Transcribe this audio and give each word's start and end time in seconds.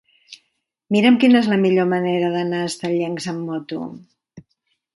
Mira'm 0.95 1.19
quina 1.23 1.41
és 1.41 1.49
la 1.51 1.59
millor 1.65 1.87
manera 1.91 2.33
d'anar 2.37 2.63
a 2.63 2.71
Estellencs 2.73 3.31
amb 3.35 3.47
moto. 3.53 3.87